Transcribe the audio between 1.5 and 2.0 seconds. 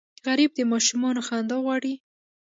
غواړي